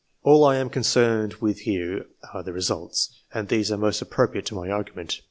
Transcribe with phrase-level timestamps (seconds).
[0.23, 4.55] All I am concerned with here are the results; and these are most appropriate to
[4.55, 5.19] my argument.